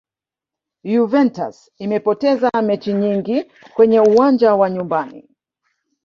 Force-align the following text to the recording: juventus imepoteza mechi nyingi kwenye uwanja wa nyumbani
juventus 0.93 1.71
imepoteza 1.79 2.51
mechi 2.63 2.93
nyingi 2.93 3.51
kwenye 3.75 3.99
uwanja 3.99 4.55
wa 4.55 4.69
nyumbani 4.69 5.29